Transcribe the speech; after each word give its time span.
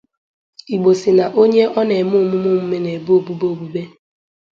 Igbo 0.75 0.91
sị 1.01 1.11
na 1.17 1.25
onye 1.41 1.63
ọ 1.79 1.81
na-eme 1.87 2.15
omume 2.23 2.49
oume 2.55 2.77
na-ebe 2.83 3.11
obube 3.17 3.45
obube 3.53 3.81